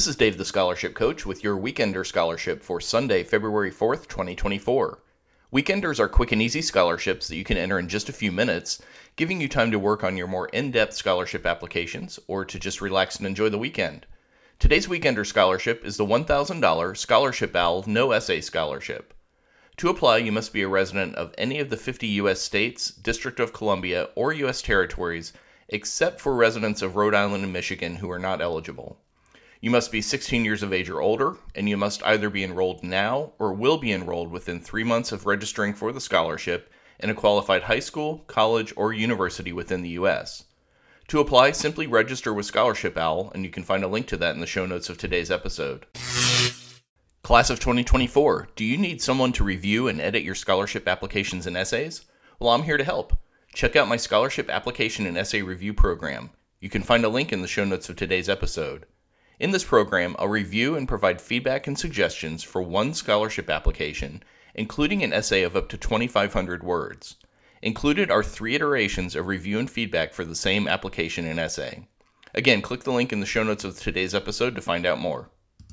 [0.00, 5.02] This is Dave the Scholarship Coach with your Weekender Scholarship for Sunday, February 4th, 2024.
[5.52, 8.80] Weekenders are quick and easy scholarships that you can enter in just a few minutes,
[9.16, 12.80] giving you time to work on your more in depth scholarship applications or to just
[12.80, 14.06] relax and enjoy the weekend.
[14.58, 19.12] Today's Weekender Scholarship is the $1,000 Scholarship Owl No Essay Scholarship.
[19.76, 22.40] To apply, you must be a resident of any of the 50 U.S.
[22.40, 24.62] states, District of Columbia, or U.S.
[24.62, 25.34] territories,
[25.68, 28.96] except for residents of Rhode Island and Michigan who are not eligible.
[29.62, 32.82] You must be 16 years of age or older, and you must either be enrolled
[32.82, 37.14] now or will be enrolled within three months of registering for the scholarship in a
[37.14, 40.44] qualified high school, college, or university within the U.S.
[41.08, 44.34] To apply, simply register with Scholarship Owl, and you can find a link to that
[44.34, 45.84] in the show notes of today's episode.
[47.22, 51.56] Class of 2024, do you need someone to review and edit your scholarship applications and
[51.56, 52.06] essays?
[52.38, 53.14] Well, I'm here to help.
[53.52, 56.30] Check out my scholarship application and essay review program.
[56.60, 58.86] You can find a link in the show notes of today's episode.
[59.40, 64.22] In this program, I'll review and provide feedback and suggestions for one scholarship application,
[64.54, 67.16] including an essay of up to 2,500 words.
[67.62, 71.88] Included are three iterations of review and feedback for the same application and essay.
[72.34, 75.30] Again, click the link in the show notes of today's episode to find out more.